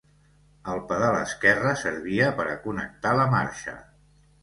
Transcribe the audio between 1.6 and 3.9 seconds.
servia per a connectar la marxa.